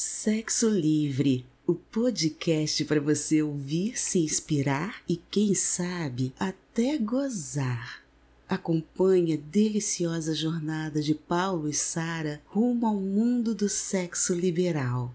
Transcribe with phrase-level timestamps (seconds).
[0.00, 8.04] Sexo Livre, o podcast para você ouvir, se inspirar e, quem sabe, até gozar.
[8.48, 15.12] Acompanhe a deliciosa jornada de Paulo e Sara rumo ao mundo do sexo liberal.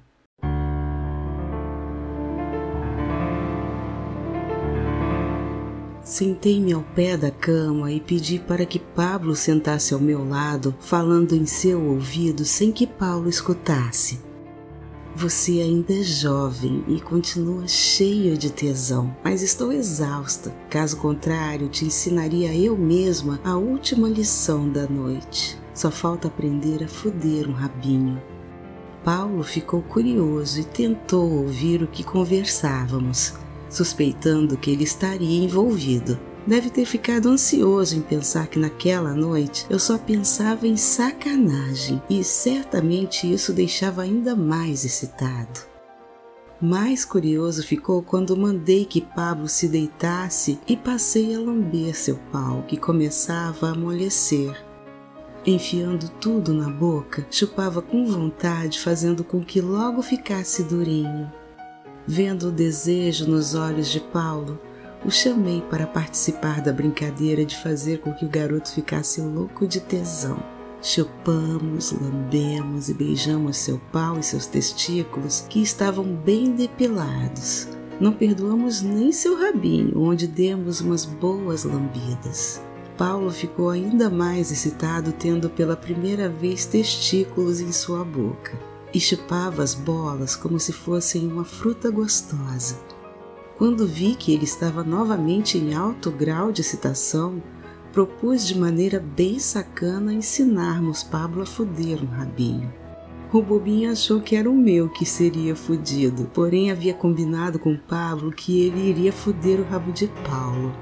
[6.04, 11.34] Sentei-me ao pé da cama e pedi para que Pablo sentasse ao meu lado, falando
[11.34, 14.33] em seu ouvido sem que Paulo escutasse.
[15.16, 20.50] Você ainda é jovem e continua cheio de tesão, mas estou exausta.
[20.72, 25.56] Caso contrário, te ensinaria eu mesma a última lição da noite.
[25.72, 28.20] Só falta aprender a foder um rabinho.
[29.04, 33.36] Paulo ficou curioso e tentou ouvir o que conversávamos,
[33.70, 36.18] suspeitando que ele estaria envolvido.
[36.46, 42.24] Deve ter ficado ansioso em pensar que naquela noite eu só pensava em sacanagem e
[42.24, 45.74] certamente isso deixava ainda mais excitado.
[46.60, 52.64] Mais curioso ficou quando mandei que Pablo se deitasse e passei a lamber seu pau,
[52.68, 54.56] que começava a amolecer.
[55.46, 61.30] Enfiando tudo na boca, chupava com vontade, fazendo com que logo ficasse durinho.
[62.08, 64.58] Vendo o desejo nos olhos de Paulo,
[65.06, 69.80] o chamei para participar da brincadeira de fazer com que o garoto ficasse louco de
[69.80, 70.42] tesão.
[70.82, 77.70] Chupamos, lambemos e beijamos seu pau e seus testículos, que estavam bem depilados.
[78.00, 82.62] Não perdoamos nem seu rabinho, onde demos umas boas lambidas.
[82.98, 88.58] Paulo ficou ainda mais excitado tendo pela primeira vez testículos em sua boca
[88.94, 92.78] e chupava as bolas como se fossem uma fruta gostosa.
[93.64, 97.42] Quando vi que ele estava novamente em alto grau de excitação,
[97.94, 102.74] propus de maneira bem sacana ensinarmos Pablo a foder um rabinho.
[103.32, 108.34] O bobinho achou que era o meu que seria fudido, porém havia combinado com Pablo
[108.34, 110.74] que ele iria foder o rabo de Paulo.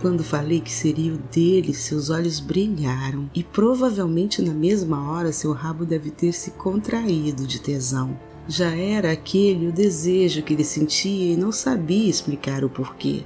[0.00, 5.52] Quando falei que seria o dele, seus olhos brilharam e provavelmente na mesma hora seu
[5.52, 8.18] rabo deve ter se contraído de tesão.
[8.46, 13.24] Já era aquele o desejo que ele sentia e não sabia explicar o porquê.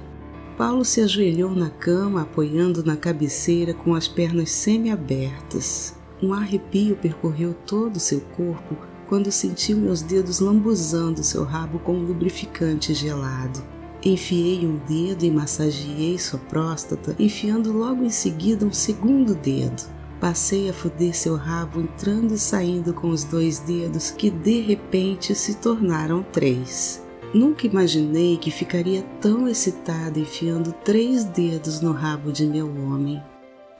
[0.57, 5.95] Paulo se ajoelhou na cama, apoiando na cabeceira com as pernas semi-abertas.
[6.21, 8.75] Um arrepio percorreu todo o seu corpo
[9.07, 13.61] quando sentiu meus dedos lambuzando seu rabo com um lubrificante gelado.
[14.03, 19.83] Enfiei um dedo e massageei sua próstata, enfiando logo em seguida um segundo dedo.
[20.19, 25.33] Passei a foder seu rabo entrando e saindo com os dois dedos que de repente
[25.33, 27.01] se tornaram três.
[27.33, 33.23] Nunca imaginei que ficaria tão excitada enfiando três dedos no rabo de meu homem.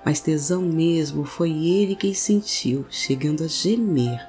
[0.05, 4.28] Mas tesão mesmo foi ele quem sentiu, chegando a gemer.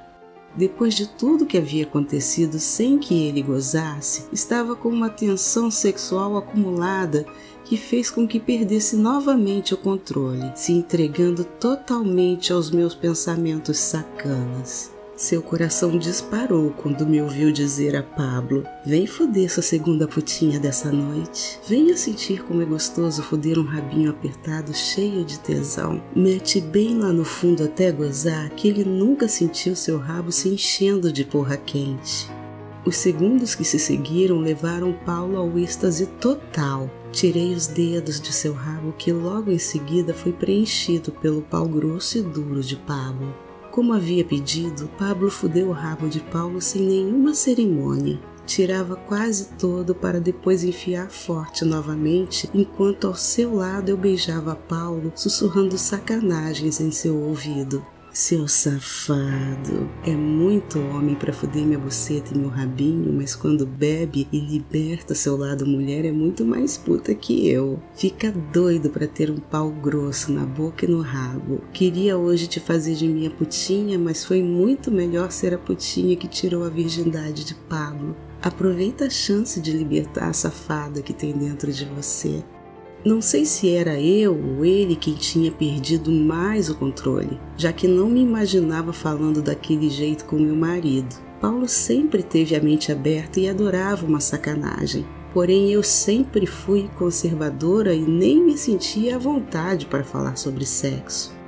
[0.55, 6.35] Depois de tudo que havia acontecido sem que ele gozasse, estava com uma tensão sexual
[6.37, 7.25] acumulada
[7.63, 14.91] que fez com que perdesse novamente o controle, se entregando totalmente aos meus pensamentos sacanas.
[15.21, 20.91] Seu coração disparou quando me ouviu dizer a Pablo: Vem foder sua segunda putinha dessa
[20.91, 21.59] noite.
[21.67, 26.01] Venha sentir como é gostoso foder um rabinho apertado cheio de tesão.
[26.15, 31.13] Mete bem lá no fundo até gozar que ele nunca sentiu seu rabo se enchendo
[31.13, 32.27] de porra quente.
[32.83, 36.89] Os segundos que se seguiram levaram Paulo ao êxtase total.
[37.11, 42.17] Tirei os dedos de seu rabo, que logo em seguida foi preenchido pelo pau grosso
[42.17, 43.50] e duro de Pablo.
[43.71, 48.19] Como havia pedido, Pablo fudeu o rabo de Paulo sem nenhuma cerimônia.
[48.45, 55.13] Tirava quase todo para depois enfiar forte novamente, enquanto ao seu lado eu beijava Paulo,
[55.15, 57.85] sussurrando sacanagens em seu ouvido.
[58.13, 64.27] Seu safado, é muito homem para foder minha buceta e meu rabinho, mas quando bebe
[64.33, 67.81] e liberta seu lado mulher é muito mais puta que eu.
[67.95, 71.61] Fica doido para ter um pau grosso na boca e no rabo.
[71.71, 76.27] Queria hoje te fazer de minha putinha, mas foi muito melhor ser a putinha que
[76.27, 78.13] tirou a virgindade de Pablo.
[78.41, 82.43] Aproveita a chance de libertar a safada que tem dentro de você.
[83.03, 87.87] Não sei se era eu ou ele quem tinha perdido mais o controle, já que
[87.87, 91.15] não me imaginava falando daquele jeito com meu marido.
[91.41, 95.03] Paulo sempre teve a mente aberta e adorava uma sacanagem.
[95.33, 101.40] Porém, eu sempre fui conservadora e nem me sentia à vontade para falar sobre sexo.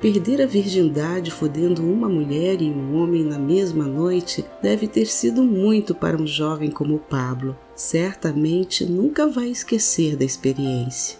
[0.00, 5.42] Perder a virgindade fodendo uma mulher e um homem na mesma noite deve ter sido
[5.42, 7.54] muito para um jovem como Pablo.
[7.76, 11.18] Certamente nunca vai esquecer da experiência.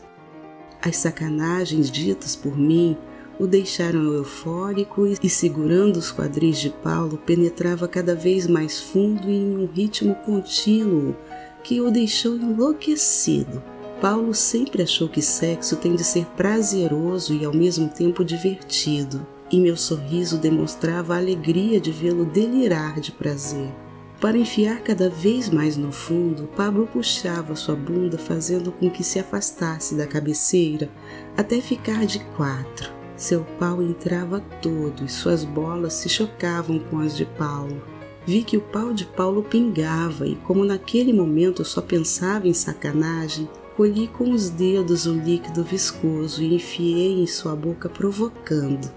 [0.81, 2.97] As sacanagens ditas por mim
[3.38, 9.35] o deixaram eufórico e, segurando os quadris de Paulo, penetrava cada vez mais fundo e
[9.35, 11.15] em um ritmo contínuo
[11.62, 13.62] que o deixou enlouquecido.
[14.00, 19.61] Paulo sempre achou que sexo tem de ser prazeroso e ao mesmo tempo divertido, e
[19.61, 23.70] meu sorriso demonstrava a alegria de vê-lo delirar de prazer.
[24.19, 29.19] Para enfiar cada vez mais no fundo, Pablo puxava sua bunda, fazendo com que se
[29.19, 30.91] afastasse da cabeceira
[31.37, 32.91] até ficar de quatro.
[33.17, 37.82] Seu pau entrava todo e suas bolas se chocavam com as de Paulo.
[38.26, 43.49] Vi que o pau de Paulo pingava e, como naquele momento só pensava em sacanagem,
[43.81, 48.93] colhi com os dedos o líquido viscoso e enfiei em sua boca provocando.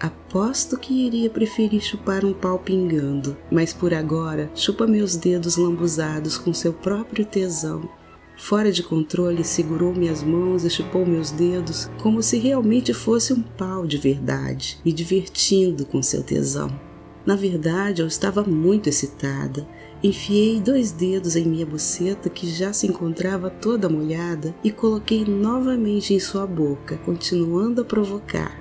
[0.00, 6.36] Aposto que iria preferir chupar um pau pingando, mas por agora chupa meus dedos lambuzados
[6.36, 7.88] com seu próprio tesão.
[8.36, 13.40] Fora de controle, segurou minhas mãos e chupou meus dedos como se realmente fosse um
[13.40, 16.68] pau de verdade, me divertindo com seu tesão.
[17.24, 19.64] Na verdade, eu estava muito excitada
[20.02, 26.14] Enfiei dois dedos em minha buceta, que já se encontrava toda molhada, e coloquei novamente
[26.14, 28.56] em sua boca, continuando a provocar.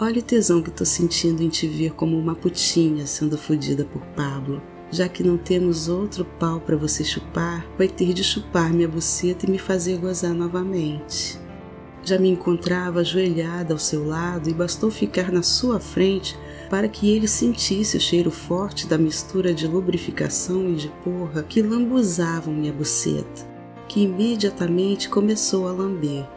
[0.00, 4.02] Olha o tesão que estou sentindo em te ver como uma putinha sendo fodida por
[4.16, 4.60] Pablo.
[4.90, 9.46] Já que não temos outro pau para você chupar, vai ter de chupar minha buceta
[9.46, 11.38] e me fazer gozar novamente.
[12.02, 16.36] Já me encontrava ajoelhada ao seu lado e bastou ficar na sua frente
[16.74, 21.62] para que ele sentisse o cheiro forte da mistura de lubrificação e de porra que
[21.62, 23.46] lambuzavam minha buceta,
[23.86, 26.28] que imediatamente começou a lamber.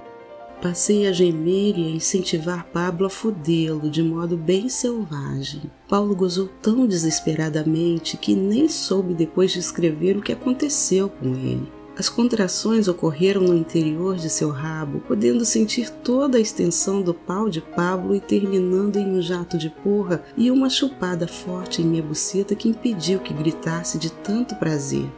[0.62, 5.64] Passei a gemer e a incentivar Pablo a fudê-lo de modo bem selvagem.
[5.90, 11.77] Paulo gozou tão desesperadamente que nem soube depois descrever o que aconteceu com ele.
[11.98, 17.50] As contrações ocorreram no interior de seu rabo, podendo sentir toda a extensão do pau
[17.50, 22.04] de Pablo e terminando em um jato de porra e uma chupada forte em minha
[22.04, 25.10] buceta que impediu que gritasse de tanto prazer.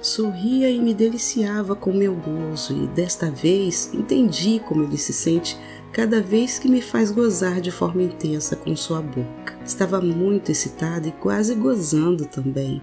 [0.00, 5.58] Sorria e me deliciava com meu gozo, e desta vez entendi como ele se sente
[5.92, 9.58] cada vez que me faz gozar de forma intensa com sua boca.
[9.64, 12.82] Estava muito excitada e quase gozando também.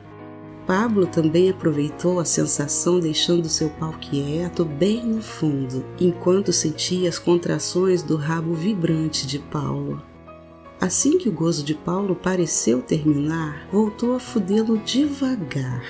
[0.66, 7.18] Pablo também aproveitou a sensação deixando seu pau quieto bem no fundo, enquanto sentia as
[7.18, 10.02] contrações do rabo vibrante de Paulo.
[10.80, 15.84] Assim que o gozo de Paulo pareceu terminar, voltou a fudê-lo devagar,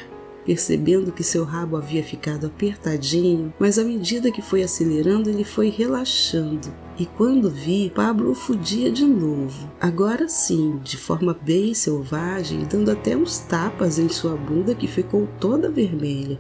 [0.46, 5.70] percebendo que seu rabo havia ficado apertadinho, mas à medida que foi acelerando, ele foi
[5.70, 6.74] relaxando.
[6.98, 9.72] E quando vi, Pablo fudia de novo.
[9.80, 15.28] Agora sim, de forma bem selvagem, dando até uns tapas em sua bunda que ficou
[15.40, 16.40] toda vermelha.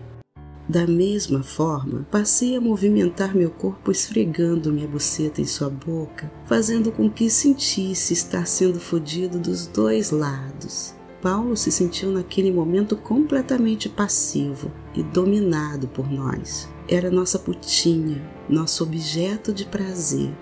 [0.69, 6.91] Da mesma forma, passei a movimentar meu corpo esfregando minha buceta em sua boca, fazendo
[6.91, 10.95] com que sentisse estar sendo fodido dos dois lados.
[11.21, 16.67] Paulo se sentiu naquele momento completamente passivo e dominado por nós.
[16.87, 20.33] Era nossa putinha, nosso objeto de prazer.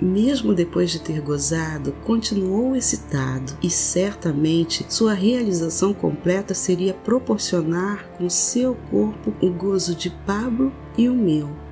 [0.00, 8.28] Mesmo depois de ter gozado, continuou excitado e certamente sua realização completa seria proporcionar com
[8.28, 11.65] seu corpo o gozo de Pablo e o meu.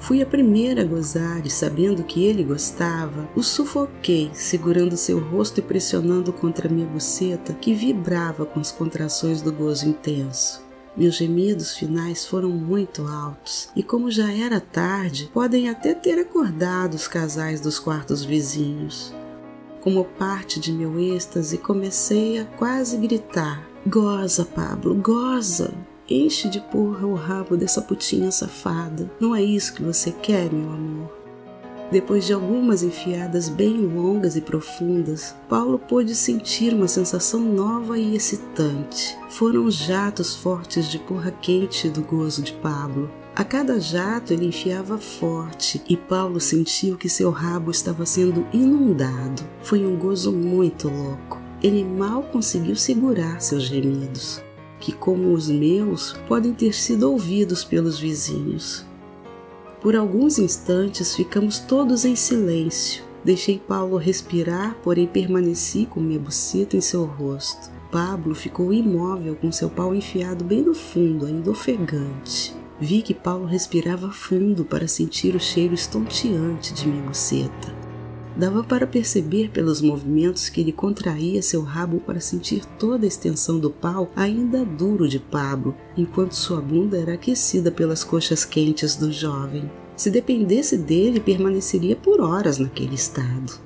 [0.00, 5.58] Fui a primeira a gozar e, sabendo que ele gostava, o sufoquei, segurando seu rosto
[5.58, 10.64] e pressionando contra minha buceta, que vibrava com as contrações do gozo intenso.
[10.96, 16.94] Meus gemidos finais foram muito altos, e como já era tarde, podem até ter acordado
[16.94, 19.14] os casais dos quartos vizinhos.
[19.82, 25.72] Como parte de meu êxtase, comecei a quase gritar: Goza, Pablo, goza!
[26.10, 29.08] Enche de porra o rabo dessa putinha safada.
[29.20, 31.20] Não é isso que você quer, meu amor?
[31.92, 38.16] Depois de algumas enfiadas bem longas e profundas, Paulo pôde sentir uma sensação nova e
[38.16, 39.16] excitante.
[39.28, 43.08] Foram jatos fortes de porra quente do gozo de Pablo.
[43.36, 49.44] A cada jato ele enfiava forte e Paulo sentiu que seu rabo estava sendo inundado.
[49.62, 51.40] Foi um gozo muito louco.
[51.62, 54.42] Ele mal conseguiu segurar seus gemidos
[54.80, 58.84] que, como os meus, podem ter sido ouvidos pelos vizinhos.
[59.80, 63.04] Por alguns instantes ficamos todos em silêncio.
[63.24, 67.70] Deixei Paulo respirar, porém permaneci com minha buceta em seu rosto.
[67.90, 72.54] Pablo ficou imóvel com seu pau enfiado bem no fundo, ainda ofegante.
[72.80, 77.79] Vi que Paulo respirava fundo para sentir o cheiro estonteante de minha buceta.
[78.36, 83.58] Dava para perceber pelos movimentos que ele contraía seu rabo para sentir toda a extensão
[83.58, 89.12] do pau ainda duro de Pablo, enquanto sua bunda era aquecida pelas coxas quentes do
[89.12, 89.70] jovem.
[89.96, 93.60] Se dependesse dele, permaneceria por horas naquele estado.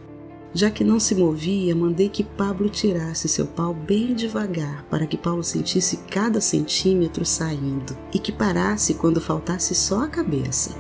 [0.53, 5.17] Já que não se movia, mandei que Pablo tirasse seu pau bem devagar, para que
[5.17, 10.71] Paulo sentisse cada centímetro saindo e que parasse quando faltasse só a cabeça.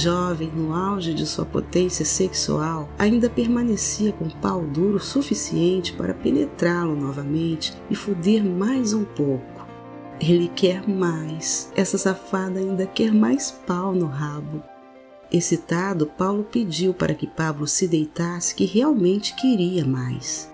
[0.00, 6.96] Jovem, no auge de sua potência sexual, ainda permanecia com pau duro suficiente para penetrá-lo
[6.96, 9.66] novamente e foder mais um pouco.
[10.18, 11.70] Ele quer mais.
[11.76, 14.62] Essa safada ainda quer mais pau no rabo.
[15.30, 20.50] Excitado, Paulo pediu para que Pablo se deitasse, que realmente queria mais.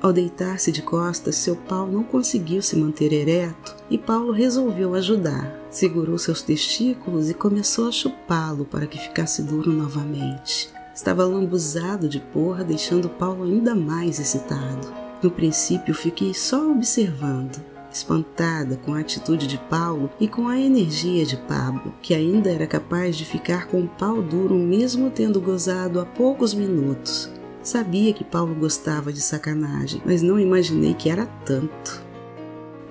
[0.00, 5.60] Ao deitar-se de costas, seu pau não conseguiu se manter ereto e Paulo resolveu ajudar.
[5.70, 10.70] Segurou seus testículos e começou a chupá-lo para que ficasse duro novamente.
[10.94, 14.92] Estava lambuzado de porra, deixando Paulo ainda mais excitado.
[15.22, 21.24] No princípio, fiquei só observando espantada com a atitude de Paulo e com a energia
[21.24, 26.00] de Pablo, que ainda era capaz de ficar com o pau duro mesmo tendo gozado
[26.00, 27.30] há poucos minutos.
[27.66, 32.00] Sabia que Paulo gostava de sacanagem, mas não imaginei que era tanto.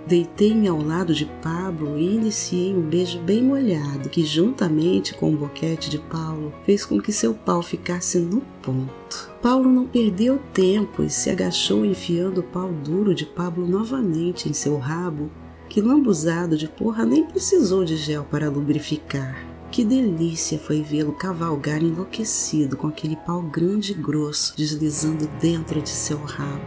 [0.06, 5.38] Deitei-me ao lado de Pablo e iniciei um beijo bem molhado, que, juntamente com o
[5.38, 9.32] boquete de Paulo, fez com que seu pau ficasse no ponto.
[9.42, 14.54] Paulo não perdeu tempo e se agachou enfiando o pau duro de Pablo novamente em
[14.54, 15.32] seu rabo,
[15.70, 19.55] que lambuzado de porra nem precisou de gel para lubrificar.
[19.76, 25.90] Que delícia foi vê-lo cavalgar enlouquecido com aquele pau grande e grosso deslizando dentro de
[25.90, 26.64] seu rabo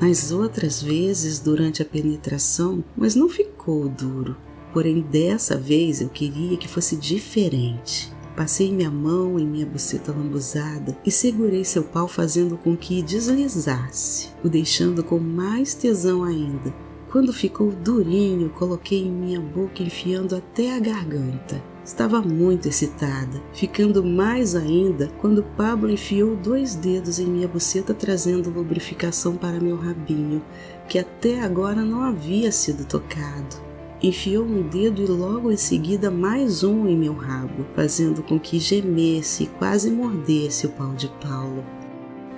[0.00, 4.36] nas outras vezes durante a penetração, mas não ficou duro.
[4.72, 8.12] Porém, dessa vez eu queria que fosse diferente.
[8.36, 14.30] Passei minha mão em minha buceta lambuzada e segurei seu pau fazendo com que deslizasse,
[14.42, 16.74] o deixando com mais tesão ainda.
[17.08, 21.69] Quando ficou durinho, coloquei em minha boca enfiando até a garganta.
[21.84, 28.50] Estava muito excitada, ficando mais ainda quando Pablo enfiou dois dedos em minha buceta trazendo
[28.50, 30.42] lubrificação para meu rabinho,
[30.86, 33.56] que até agora não havia sido tocado.
[34.02, 38.58] Enfiou um dedo e logo em seguida mais um em meu rabo, fazendo com que
[38.58, 41.64] gemesse e quase mordesse o pau de Paulo.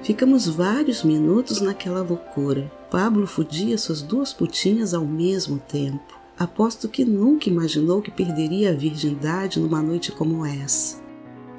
[0.02, 2.70] Ficamos vários minutos naquela loucura.
[2.90, 6.22] Pablo fudia suas duas putinhas ao mesmo tempo.
[6.42, 11.00] Aposto que nunca imaginou que perderia a virgindade numa noite como essa.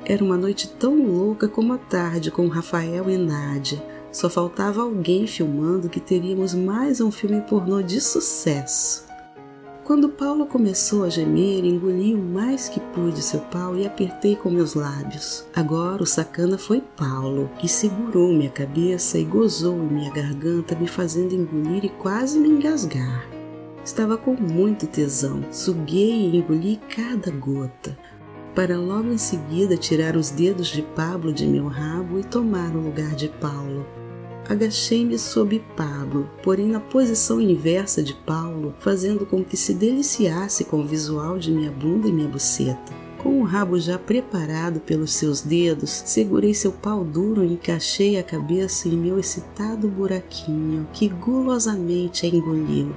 [0.03, 3.81] Era uma noite tão louca como a tarde com Rafael e Nádia.
[4.11, 9.05] Só faltava alguém filmando que teríamos mais um filme pornô de sucesso.
[9.85, 14.49] Quando Paulo começou a gemer, engoli o mais que pude seu pau e apertei com
[14.49, 15.45] meus lábios.
[15.55, 20.89] Agora o sacana foi Paulo, que segurou minha cabeça e gozou em minha garganta, me
[20.89, 23.32] fazendo engolir e quase me engasgar.
[23.83, 27.97] Estava com muito tesão, suguei e engoli cada gota,
[28.55, 32.79] para logo em seguida tirar os dedos de Pablo de meu rabo e tomar o
[32.79, 33.85] lugar de Paulo.
[34.47, 40.79] Agachei-me sob Pablo, porém na posição inversa de Paulo, fazendo com que se deliciasse com
[40.79, 42.93] o visual de minha bunda e minha buceta.
[43.21, 48.23] Com o rabo já preparado pelos seus dedos, segurei seu pau duro e encaixei a
[48.23, 52.93] cabeça em meu excitado buraquinho, que gulosamente a engoliu.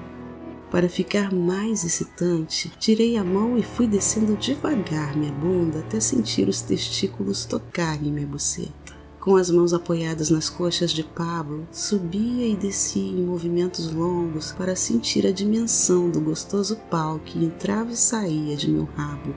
[0.71, 6.49] Para ficar mais excitante, tirei a mão e fui descendo devagar minha bunda até sentir
[6.49, 8.97] os testículos tocarem minha buceta.
[9.21, 14.77] Com as mãos apoiadas nas coxas de Pablo, subia e descia em movimentos longos para
[14.77, 19.35] sentir a dimensão do gostoso pau que entrava e saía de meu rabo.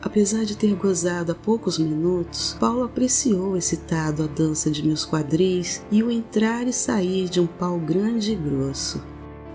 [0.00, 5.82] Apesar de ter gozado há poucos minutos, Paulo apreciou excitado a dança de meus quadris
[5.90, 9.02] e o entrar e sair de um pau grande e grosso.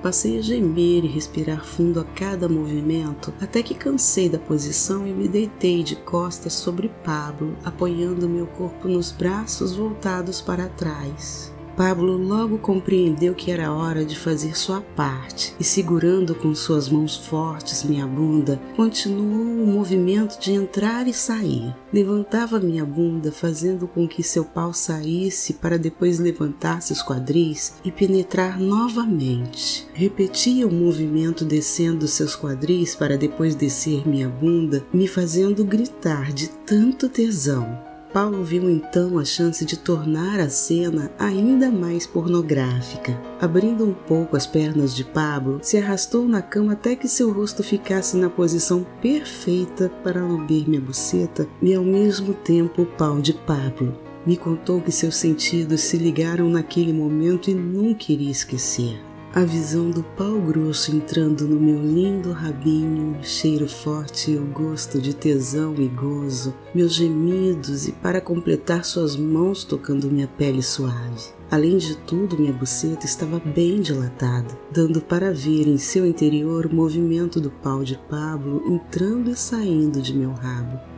[0.03, 5.13] Passei a gemer e respirar fundo a cada movimento, até que cansei da posição e
[5.13, 11.52] me deitei de costas sobre Pablo, apoiando meu corpo nos braços voltados para trás.
[11.75, 17.15] Pablo logo compreendeu que era hora de fazer sua parte e, segurando com suas mãos
[17.15, 21.75] fortes minha bunda, continuou o movimento de entrar e sair.
[21.91, 27.91] Levantava minha bunda, fazendo com que seu pau saísse para depois levantar seus quadris e
[27.91, 29.87] penetrar novamente.
[29.93, 36.49] Repetia o movimento descendo seus quadris para depois descer minha bunda, me fazendo gritar de
[36.49, 37.92] tanto tesão.
[38.13, 43.19] Paulo viu então a chance de tornar a cena ainda mais pornográfica.
[43.41, 47.63] Abrindo um pouco as pernas de Pablo, se arrastou na cama até que seu rosto
[47.63, 53.33] ficasse na posição perfeita para lamber minha buceta e ao mesmo tempo o pau de
[53.33, 53.97] Pablo.
[54.23, 59.12] Me contou que seus sentidos se ligaram naquele momento e nunca iria esquecer.
[59.35, 65.01] A visão do pau grosso entrando no meu lindo rabinho, cheiro forte e o gosto
[65.01, 71.33] de tesão e gozo, meus gemidos e para completar suas mãos tocando minha pele suave.
[71.49, 76.75] Além de tudo, minha buceta estava bem dilatada, dando para ver em seu interior o
[76.75, 80.92] movimento do pau de Pablo entrando e saindo de meu rabo.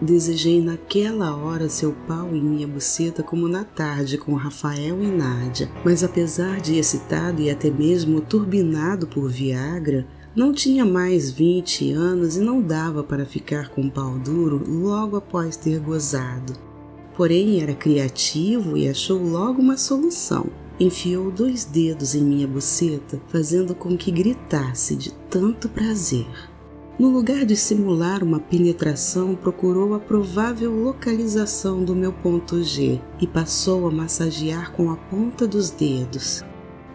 [0.00, 5.70] Desejei naquela hora seu pau em minha buceta como na tarde com Rafael e Nádia,
[5.82, 12.36] mas apesar de excitado e até mesmo turbinado por Viagra, não tinha mais 20 anos
[12.36, 16.52] e não dava para ficar com pau duro logo após ter gozado.
[17.16, 20.50] Porém, era criativo e achou logo uma solução.
[20.78, 26.26] Enfiou dois dedos em minha buceta, fazendo com que gritasse de tanto prazer.
[26.98, 33.26] No lugar de simular uma penetração, procurou a provável localização do meu ponto G e
[33.26, 36.42] passou a massagear com a ponta dos dedos.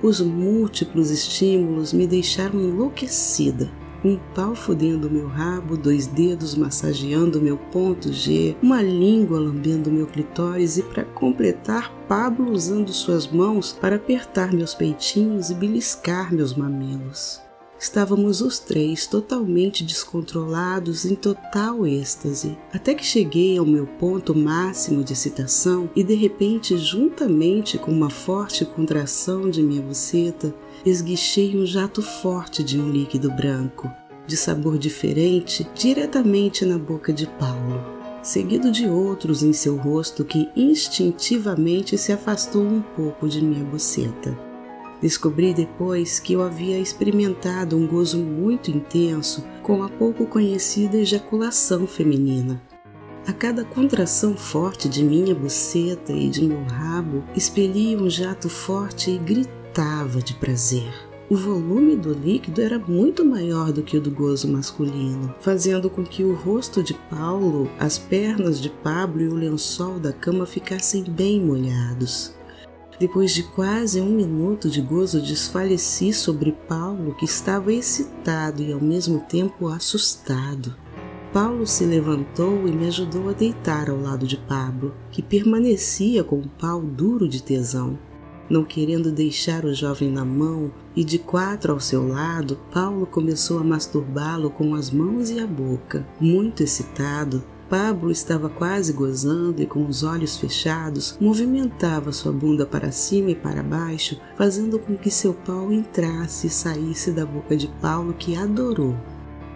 [0.01, 3.72] Os múltiplos estímulos me deixaram enlouquecida.
[4.03, 10.08] Um pau fudendo meu rabo, dois dedos massageando meu ponto G, uma língua lambendo meu
[10.08, 16.55] clitóris e, para completar, Pablo usando suas mãos para apertar meus peitinhos e beliscar meus
[16.55, 17.39] mamilos.
[17.81, 25.03] Estávamos os três totalmente descontrolados em total êxtase, até que cheguei ao meu ponto máximo
[25.03, 30.53] de excitação e de repente, juntamente com uma forte contração de minha buceta,
[30.85, 33.89] esguichei um jato forte de um líquido branco,
[34.27, 37.83] de sabor diferente, diretamente na boca de Paulo,
[38.21, 44.50] seguido de outros em seu rosto que instintivamente se afastou um pouco de minha buceta.
[45.01, 51.88] Descobri depois que eu havia experimentado um gozo muito intenso com a pouco conhecida ejaculação
[51.88, 52.62] feminina.
[53.25, 59.12] A cada contração forte de minha buceta e de meu rabo, expelia um jato forte
[59.12, 60.91] e gritava de prazer.
[61.29, 66.03] O volume do líquido era muito maior do que o do gozo masculino, fazendo com
[66.03, 71.03] que o rosto de Paulo, as pernas de Pablo e o lençol da cama ficassem
[71.03, 72.34] bem molhados.
[73.01, 78.80] Depois de quase um minuto de gozo, desfaleci sobre Paulo, que estava excitado e ao
[78.80, 80.75] mesmo tempo assustado.
[81.34, 86.41] Paulo se levantou e me ajudou a deitar ao lado de Pablo, que permanecia com
[86.41, 87.97] o pau duro de tesão.
[88.47, 93.58] Não querendo deixar o jovem na mão e de quatro ao seu lado, Paulo começou
[93.58, 96.06] a masturbá-lo com as mãos e a boca.
[96.19, 102.91] Muito excitado, Pablo estava quase gozando e com os olhos fechados movimentava sua bunda para
[102.91, 107.69] cima e para baixo, fazendo com que seu pau entrasse e saísse da boca de
[107.81, 108.93] Paulo, que adorou.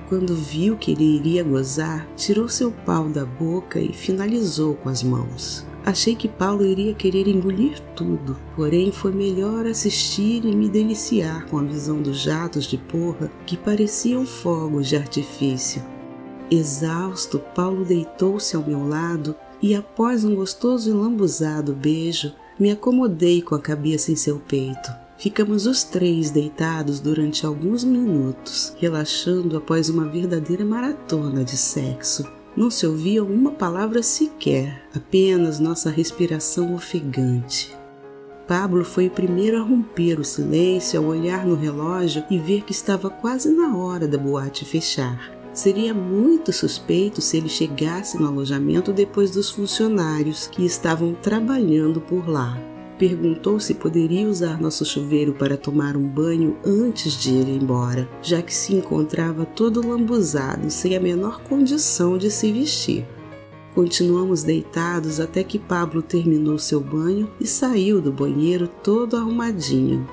[0.08, 5.04] Quando viu que ele iria gozar, tirou seu pau da boca e finalizou com as
[5.04, 5.68] mãos.
[5.86, 11.58] Achei que Paulo iria querer engolir tudo, porém foi melhor assistir e me deliciar com
[11.58, 15.95] a visão dos jatos de porra que pareciam fogos de artifício
[16.50, 23.42] Exausto, Paulo deitou-se ao meu lado e, após um gostoso e lambuzado beijo, me acomodei
[23.42, 25.06] com a cabeça em seu peito.
[25.18, 32.26] Ficamos os três deitados durante alguns minutos, relaxando após uma verdadeira maratona de sexo.
[32.56, 37.76] Não se ouvia uma palavra sequer, apenas nossa respiração ofegante.
[38.48, 42.72] Pablo foi o primeiro a romper o silêncio ao olhar no relógio e ver que
[42.72, 45.35] estava quase na hora da boate fechar.
[45.56, 52.28] Seria muito suspeito se ele chegasse no alojamento depois dos funcionários que estavam trabalhando por
[52.28, 52.62] lá.
[53.00, 58.42] Perguntou se poderia usar nosso chuveiro para tomar um banho antes de ir embora, já
[58.42, 63.08] que se encontrava todo lambuzado, sem a menor condição de se vestir.
[63.74, 70.06] Continuamos deitados até que Pablo terminou seu banho e saiu do banheiro todo arrumadinho.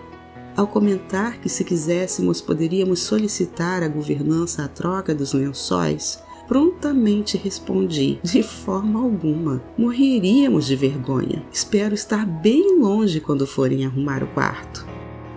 [0.55, 8.19] Ao comentar que, se quiséssemos, poderíamos solicitar à governança a troca dos lençóis, prontamente respondi:
[8.23, 9.63] de forma alguma.
[9.79, 11.43] Morreríamos de vergonha.
[11.51, 14.87] Espero estar bem longe quando forem arrumar o quarto.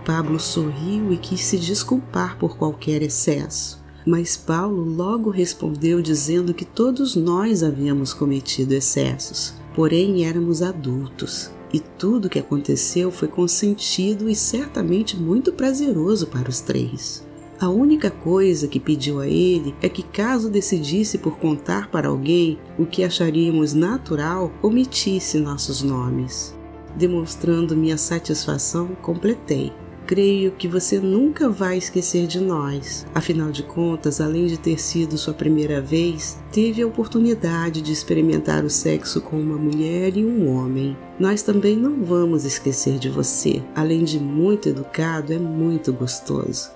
[0.04, 3.84] Pablo sorriu e quis se desculpar por qualquer excesso.
[4.06, 11.80] Mas Paulo logo respondeu dizendo que todos nós havíamos cometido excessos, porém éramos adultos e
[11.80, 17.26] tudo o que aconteceu foi consentido e certamente muito prazeroso para os três.
[17.58, 22.58] A única coisa que pediu a ele é que, caso decidisse por contar para alguém
[22.78, 26.54] o que acharíamos natural, omitisse nossos nomes.
[26.94, 29.72] Demonstrando minha satisfação, completei.
[30.06, 33.04] Creio que você nunca vai esquecer de nós.
[33.12, 38.64] Afinal de contas, além de ter sido sua primeira vez, teve a oportunidade de experimentar
[38.64, 40.96] o sexo com uma mulher e um homem.
[41.18, 43.60] Nós também não vamos esquecer de você.
[43.74, 46.70] Além de muito educado, é muito gostoso.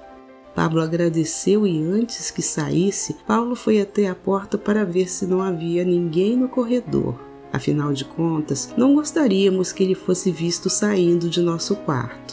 [0.53, 5.40] Pablo agradeceu e antes que saísse, Paulo foi até a porta para ver se não
[5.40, 7.14] havia ninguém no corredor.
[7.53, 12.30] Afinal de contas, não gostaríamos que ele fosse visto saindo de nosso quarto.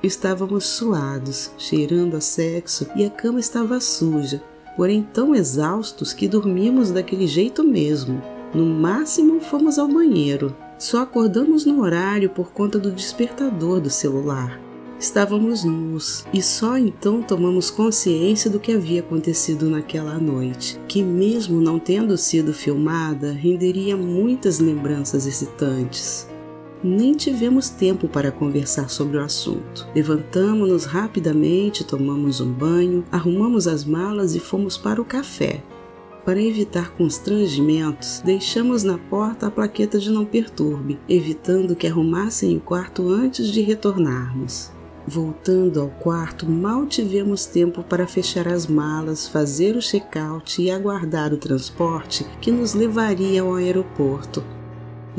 [0.00, 4.40] Estávamos suados, cheirando a sexo e a cama estava suja,
[4.76, 8.22] porém tão exaustos que dormimos daquele jeito mesmo.
[8.54, 10.54] No máximo, fomos ao banheiro.
[10.78, 14.60] Só acordamos no horário por conta do despertador do celular.
[15.00, 21.60] Estávamos nus e só então tomamos consciência do que havia acontecido naquela noite, que, mesmo
[21.60, 26.27] não tendo sido filmada, renderia muitas lembranças excitantes
[26.82, 29.86] nem tivemos tempo para conversar sobre o assunto.
[29.94, 35.62] Levantamos-nos rapidamente, tomamos um banho, arrumamos as malas e fomos para o café.
[36.24, 42.60] Para evitar constrangimentos, deixamos na porta a plaqueta de não perturbe, evitando que arrumassem o
[42.60, 44.70] quarto antes de retornarmos.
[45.06, 51.32] Voltando ao quarto, mal tivemos tempo para fechar as malas, fazer o check-out e aguardar
[51.32, 54.44] o transporte que nos levaria ao aeroporto.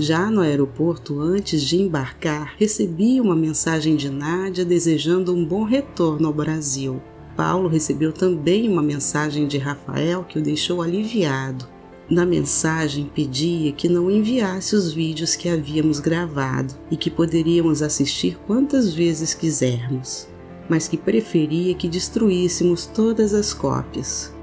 [0.02, 6.26] Já no aeroporto, antes de embarcar, recebi uma mensagem de Nádia desejando um bom retorno
[6.26, 7.02] ao Brasil.
[7.36, 11.68] Paulo recebeu também uma mensagem de Rafael que o deixou aliviado.
[12.10, 18.40] Na mensagem pedia que não enviasse os vídeos que havíamos gravado e que poderíamos assistir
[18.48, 20.30] quantas vezes quisermos,
[20.70, 24.34] mas que preferia que destruíssemos todas as cópias.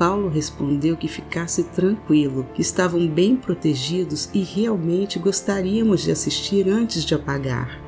[0.00, 7.04] Paulo respondeu que ficasse tranquilo, que estavam bem protegidos e realmente gostaríamos de assistir antes
[7.04, 7.78] de apagar.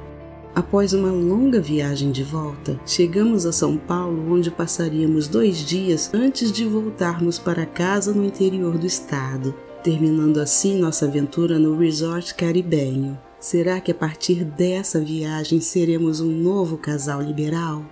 [0.54, 6.52] Após uma longa viagem de volta, chegamos a São Paulo, onde passaríamos dois dias antes
[6.52, 13.18] de voltarmos para casa no interior do estado, terminando assim nossa aventura no resort caribenho.
[13.40, 17.82] Será que a partir dessa viagem seremos um novo casal liberal?